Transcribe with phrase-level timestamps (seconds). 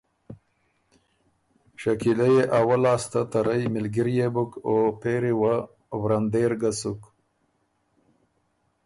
[1.81, 5.39] شکیلۀ يې اول لاسته ته رئ مِلګِريې بُک او پېری ن
[6.01, 7.01] ورندېر ګۀ سُک۔